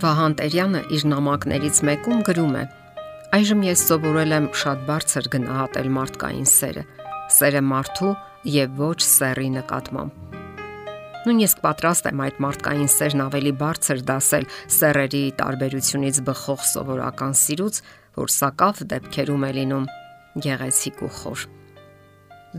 [0.00, 2.62] Վահան Տերյանը իր նամակներից մեկում գրում է.
[3.36, 6.84] Այժմ ես սովորել եմ շատ բարձր գնահատել մարդկային սերը։
[7.36, 8.12] Սերը մարդու
[8.54, 10.38] եւ ոչ սեռի նկատմամբ։
[11.20, 14.46] Նույնիսկ պատրաստ եմ այդ մարդկային սերն ավելի բարձր դասել
[14.78, 17.82] սեռերի տարբերությունից բխող սովորական սիրուց,
[18.24, 19.90] որ սակավ դեպքերում է լինում
[20.48, 21.44] գեղեցիկ ու խոր։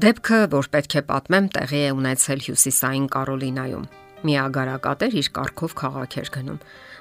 [0.06, 3.90] Դեպքը, որ պետք է պատմեմ, տեղի է ունեցել Հյուսիսային Կարոլինայում։
[4.22, 6.60] Մի ագարակատեր իր կարկով քաղաք էր գնում։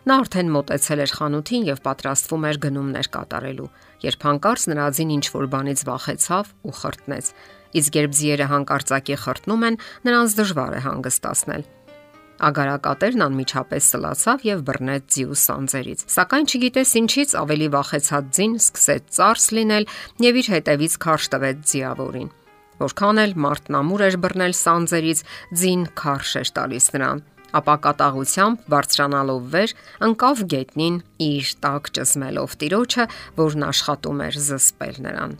[0.08, 3.66] Նա արդեն մտեցել էր խանութին եւ պատրաստվում էր գնումներ կատարելու,
[4.06, 7.28] երբ հանկարծ նրա ձին ինչ որ բանից վախեցավ ու խրտնեց։
[7.80, 9.78] Իսկ երբ ձիերը հանկարծակի խրտնում են,
[10.08, 11.68] նրանց դժվար է հանգստացնել։
[12.40, 19.46] Ագարակատերն անմիջապես սլացավ եւ բռնեց ձիու սանձերից։ Սակայն չգիտես ինչից ավելի վախեցած ձին սկսեց ծարս
[19.60, 19.88] լինել
[20.24, 22.30] եւ իր հետևից քարշ տվեց ձիավորին։
[22.80, 25.20] Որքան էլ մարդն ամուր էր բռնել սանձերից,
[25.60, 27.20] ձին քարշ էր տալիս նրան
[27.56, 29.72] ապա կատաղությամբ բարձրանալով վեր
[30.06, 33.06] ընկավ գետնին իր տակ ճզմելով տիրոջը,
[33.40, 35.34] որն աշխատում էր զսպել նրան։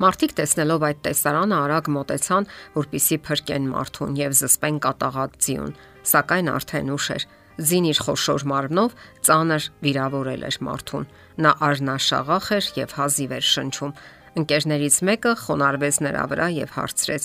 [0.00, 2.46] Մարդիկ տեսնելով այդ տեսարանը արագ մոտեցան,
[2.78, 5.74] որpիսի փրկեն մարդուն եւ զսպեն կատաղած ձիուն,
[6.12, 7.26] սակայն արդեն ուշ էր։
[7.60, 8.94] Ձին իր խոշոր մարմնով
[9.28, 11.04] ծանր վիրավորել էր մարդուն։
[11.44, 13.92] Նա արնաշաղախ էր եւ հազիվ էր շնչում։
[14.40, 17.24] Ընկերներից մեկը խոնարհվեց նրա վրա եւ հարցրեց.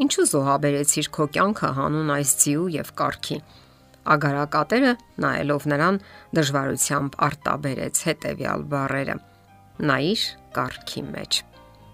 [0.00, 3.36] Ինչու զոհաբերեցիր քո կյանքը հանուն այս ցիու եւ կարքի։
[4.10, 5.98] Ագարակատերը նայելով նրան
[6.36, 9.16] դժվարությամբ արտաբերեց հետեւյալ բառերը.
[9.90, 10.22] Նայիր
[10.56, 11.40] կարքի մեջ։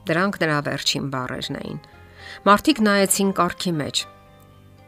[0.07, 1.81] Դրանք նրա վերջին բառերն էին։
[2.47, 4.05] Մարդիկ նայեցին կարքի մեջ։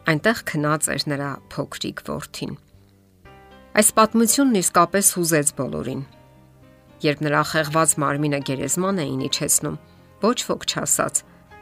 [0.08, 2.55] Այնտեղ քնած էր նրա փոքրիկ ворթին։
[3.78, 6.06] Այս պատմությունն իսկապես հուզեց բոլորին
[7.04, 9.77] երբ նրա խեղված մարմինը գերեզման էին իջեցնում,
[10.24, 11.14] ոչ ոք չասաց.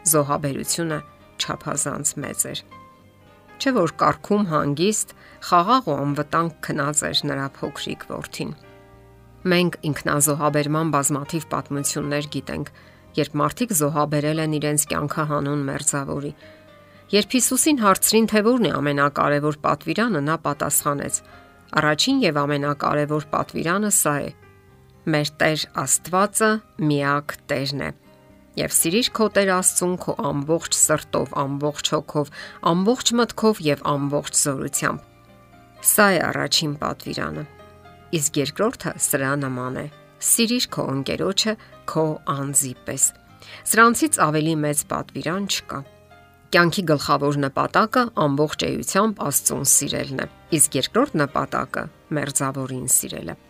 [0.07, 0.99] զոհաբերությունը
[1.43, 2.61] չափազանց մեծ էր։
[3.57, 5.09] Չէ որ կարկում հանգիստ,
[5.49, 8.51] խաղաղ ու անվտանգ քնած էր նրա փոքրիկ որդին։
[9.47, 12.71] Մենք ինքնազոհաբերման բազմաթիվ պատմություններ գիտենք,
[13.17, 16.33] երբ մարդիկ զոհաբերել են իրենց կյանքահանուն մերձավորի։
[17.17, 21.21] Երբ Հիսուսին հարցրին, թե որն է ամենակարևոր պատվիրանը, նա պատասխանեց.
[21.77, 24.31] Առաջին եւ ամենակարևոր պատվիրանը սա է՝
[25.07, 26.49] Մեր Տեր Աստվածը
[26.83, 27.91] միակ Տերն է
[28.59, 32.33] եւ սիրիր քո Տեր Աստծուն քո ամբողջ սրտով, ամբողջ հոգով,
[32.71, 35.05] ամբողջ մտքով եւ ամբողջ զորությամբ։
[35.93, 37.47] Սա է առաջին պատվիրանը։
[38.19, 39.87] Իսկ երկրորդը սրա նման է.
[40.27, 41.57] Սիրիր քո ընկերոջը
[41.93, 43.09] քո անձի պես։
[43.71, 45.83] Սրանցից ավելի մեծ պատվիրան չկա։
[46.57, 53.43] Կյանքի գլխավոր նպատակը ամբողջ էությամբ Աստծուն սիրելն է, իսկ երկրորդ նպատակը մերձավորին սիրելը։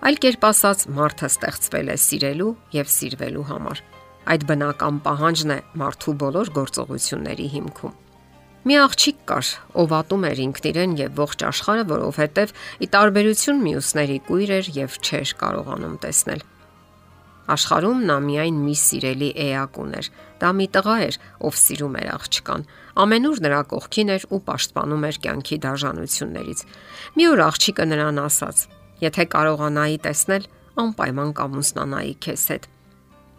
[0.00, 3.80] Այլ կերպ ասած, մարդը ստեղծվել է սիրելու եւ սիրվելու համար։
[4.32, 7.98] Այդ բնական պահանջն է մարդու բոլոր գործողությունների հիմքում։
[8.70, 9.50] Մի աղջիկ կար,
[9.82, 14.98] ով ատում էր ինքն իրեն եւ ողջ աշխարհը, որովհետեւ ի տարբերություն մյուսների կույր էր եւ
[15.04, 16.42] չէր կարողանում տեսնել։
[17.50, 22.68] Աշխարհում նա միայն մի սիրելի էակ ուներ։ Դա մի տղա էր, ով սիրում էր աղջկան։
[23.04, 26.68] Ամենուր նրա կողքին էր ու պաշտպանում էր կյանքի դաժանություններից։
[27.16, 28.68] Մի օր աղջիկը նրան ասաց.
[29.00, 30.46] Եթե կարողանայի տեսնել,
[30.80, 32.70] անպայման կամուսնանայի քեզ հետ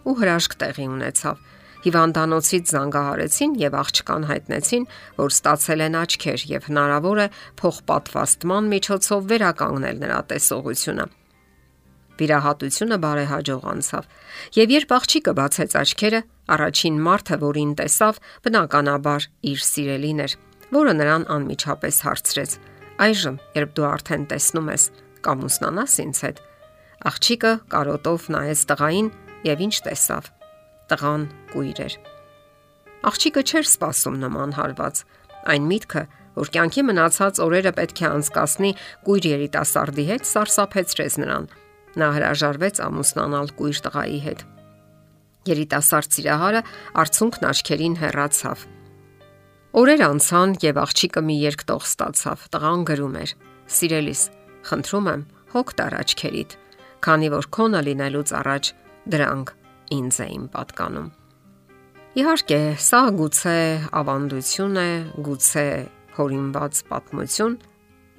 [0.01, 1.41] ու հրաշք տեղի ունեցավ։
[1.81, 4.83] Հիվանդանոցից զանգահարեցին եւ աղջկան հայտնեցին,
[5.17, 7.27] որ ստացել են աչքեր եւ հնարավոր է
[7.61, 11.05] փոխպատվաստման միջոցով վերականգնել նրա տեսողությունը։
[12.21, 14.09] Վիրահատությունը բարեհաջող անցավ։
[14.61, 16.19] Եվ երբ աղջիկը բացեց աչքերը,
[16.53, 20.35] առաջին մարդը, որին տեսավ, բնականաբար իր սիրելին էր,
[20.75, 22.51] որը նրան անմիջապես հարցրեց.
[23.01, 24.83] Այժմ, երբ դու արդեն տեսնում ես,
[25.25, 26.41] կամ ուսնանաս ինձ հետ։
[27.11, 29.07] Աղջիկը կարոտով նայեց տղային
[29.47, 30.29] եւ ինչ տեսավ։
[30.91, 31.95] Տղան կույր էր։
[33.11, 35.01] Աղջիկը չէր սпасում նման հարված։
[35.51, 36.03] Այն միտքը,
[36.37, 38.71] որ կյանքի մնացած օրերը պետք է անցկасնի
[39.07, 41.47] կույր երիտասարդի հետ, սարսափեցրեց նրան։
[42.01, 44.43] Նա հրաժարվեց ամուսնանալ կույր տղայի հետ։
[45.49, 46.61] Երիտասարդ սիրահարը
[47.01, 48.67] արցունքն աչքերին հեռացավ։
[49.81, 53.33] Օրեր անցան եւ աղջիկը մի երկտող ստացավ։ Տղան գրում էր.
[53.71, 54.21] Սիրելիս,
[54.67, 55.23] խնդրում եմ,
[55.55, 56.53] հոգ տար աչքերիդ,
[57.05, 58.71] քանի որ քոնը լինելուց առաջ
[59.11, 59.55] դրանք
[59.97, 61.09] ինձ էին պատկանում։
[62.11, 63.57] Իհարկե, սա գուցե
[64.01, 64.89] ավանդություն է,
[65.25, 65.67] գուցե
[66.17, 67.53] հորինված պատմություն,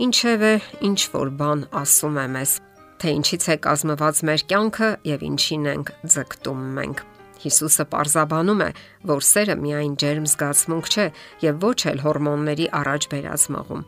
[0.06, 0.52] ինչևէ,
[0.88, 2.54] ինչ որ բան ասում եմ ես,
[3.02, 7.02] թե ինչից է կազմված մեր կյանքը եւ ինչին ենք ձգտում մենք։
[7.42, 8.70] Հիսուսը պարզաբանում է,
[9.10, 11.06] որ սերը միայն ջերմ զգացմունք չէ
[11.42, 13.82] եւ ոչ էլ հորմոնների առաջ բերած մղում։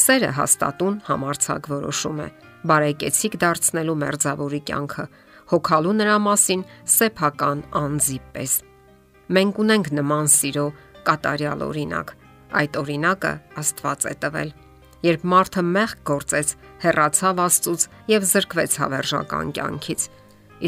[0.00, 2.28] Սերը հաստատուն համարցակ որոշում է,
[2.70, 5.04] բարեկեցիկ դարձնելու մերձավորի կյանքը,
[5.50, 6.62] հոգալու նրա մասին
[6.94, 8.54] սեփական անձի պես։
[9.36, 10.66] Մենք ունենք նման սիրո
[11.06, 12.12] կատարյալ օրինակ։
[12.60, 14.52] Այդ օրինակը Աստված է տվել։
[15.00, 16.48] երբ մարդը մեղք գործեց,
[16.82, 20.02] հեռացավ Աստծուց եւ զրկվեց հավերժական կյանքից։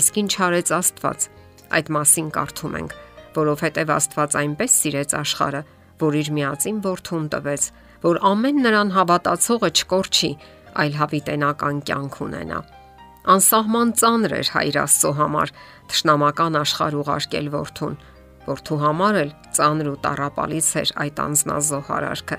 [0.00, 1.26] Իսկ ինչ արեց Աստված։
[1.72, 2.94] Այդ մասին կարդում ենք,
[3.36, 5.62] որովհետև Աստված այնպես սիրեց աշխարը,
[6.02, 7.62] որ իր միածին որդուն տվեց,
[8.02, 10.30] որ ամեն նրան հավատացողը չկորչի,
[10.82, 12.60] այլ հավիտենական կյանք ունենա։
[13.32, 15.52] Անսահման ծանր էր հայր Աստծո համար
[15.92, 17.94] ճշնամական աշխարհ ուղարկել որդուն,
[18.48, 22.38] որդու համար էլ ծանր ու տարապալից էր այդ անznազող արարքը։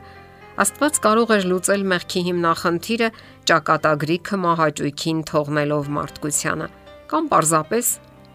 [0.63, 3.09] Աստված կարող էր լուծել մեղքի հիմնախնդիրը
[3.49, 6.67] ճակատագրիքը մահաճույքին թողնելով մարդկությանը
[7.13, 7.87] կամ պարզապես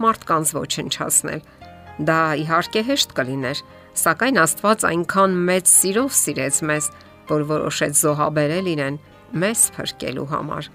[0.03, 1.45] մարդկանց ոչնչացնել։
[2.09, 3.63] Դա իհարկե հեշտ կլիներ,
[3.99, 6.91] սակայն Աստված այնքան մեծ սիրով սիրեց մեզ,
[7.29, 8.99] որ որոշեց զոհաբերել իրեն
[9.43, 10.71] մեզ փրկելու համար։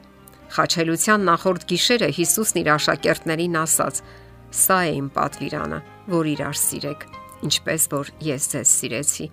[0.54, 4.02] Խաչելության նախորդ գիշերը Հիսուսն իր աշակերտներին ասաց.
[4.54, 5.80] Սա է իմ պատվիրանը,
[6.14, 7.06] որ իրար սիրեք,
[7.48, 9.26] ինչպես որ ես ձեզ սիրեցի։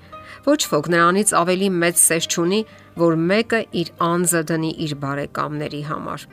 [0.47, 2.61] Ոչ ոք նրանից ավելի մեծ սեր չունի,
[3.05, 6.25] որ մեկը իր անձը դնի իր բարեկամների համար։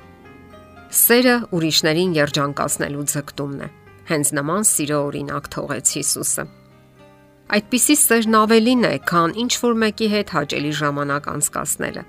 [0.88, 3.69] Սերը ուրիշներին երջանկացնելու ձգտումն է։
[4.07, 6.48] Հենց նման սիրո օրինակ թողեց Հիսուսը։
[7.47, 12.01] Այդպիսի սերն ավելին է, քան ինչ որ մեկի հետ հաճելի ժամանակ անցկасնելը։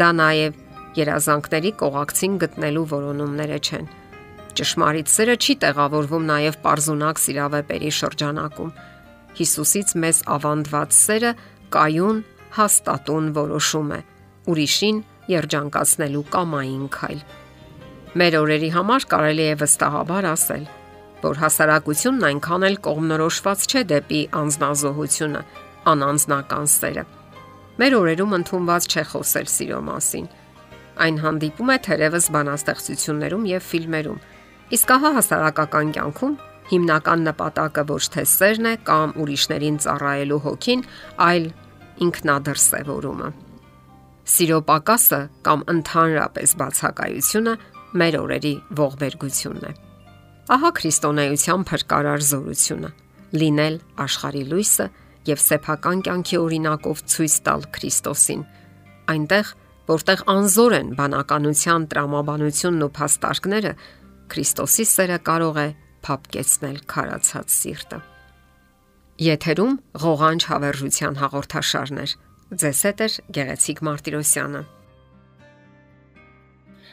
[0.00, 0.56] Դա նաև
[0.98, 3.86] երազանքների կողակցին գտնելու որոնումները չեն։
[4.58, 8.74] Ճշմարիտ սերը չի տեղավորվում նաև parzunակ սիրավեպերի շրջանակում։
[9.38, 11.32] Հիսուսից մեզ ավանդված սերը
[11.78, 12.20] կայուն,
[12.58, 14.00] հաստատուն որոշում է՝
[14.50, 17.22] ուրիշին երջանկացնելու կամային քայլ։
[18.18, 20.64] Մեր օրերի համար կարելի է վստահաբար ասել,
[21.22, 25.42] որ հասարակությունն այնքան էլ կողմնորոշված չէ դեպի անznազողությունը,
[25.92, 27.04] անանձնական սերը։
[27.82, 30.26] Մեր օրերում ընդունված չէ խոսել սիրո մասին։
[31.02, 34.18] Այն հանդիպում է թերևս բանաստեղծություններում եւ ֆիլմերում։
[34.76, 36.34] Իսկ ահա հասարակական կյանքում
[36.72, 40.84] հիմնական նպատակը ոչ թե սերն է կամ ուրիշներին ծառայելու հոգին,
[41.26, 41.48] այլ
[42.06, 43.30] ինքնադրսևորումը։
[44.32, 47.54] Սիրո պակասը կամ ընդհանրապես բացակայությունը
[47.98, 49.72] մեր օրերի ողբերգությունն է։
[50.52, 52.88] Ահա քրիստոնեության փրկարար զորությունը՝
[53.40, 54.86] լինել աշխարի լույսը
[55.28, 58.42] եւ սեփական կյանքի օրինակով ցույց տալ Քրիստոսին։
[59.12, 59.52] Այնտեղ,
[59.88, 63.72] որտեղ անզոր են բանականության տրամաբանությունն ու փաստարկները,
[64.34, 65.66] Քրիստոսի սերը կարող է
[66.04, 68.02] փապկեցնել քարացած սիրտը։
[69.32, 72.16] Եթերում ղողանջ հավերժության հաղորդաշարներ։
[72.52, 73.08] Ձեզ հետ է
[73.40, 74.62] Գեղեցիկ Մարտիրոսյանը։